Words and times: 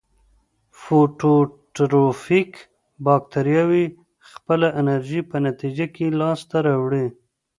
فوتوټروفیک 0.81 2.51
باکتریاوې 3.05 3.85
خپله 4.31 4.67
انرژي 4.81 5.21
په 5.29 5.37
نتیجه 5.47 5.85
کې 5.95 6.05
لاس 6.19 6.39
ته 6.49 6.57
راوړي. 6.67 7.07